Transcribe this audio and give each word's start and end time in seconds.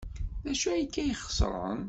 D 0.43 0.45
acu 0.51 0.69
akka 0.81 0.99
ay 1.01 1.11
ixeṣren? 1.13 1.79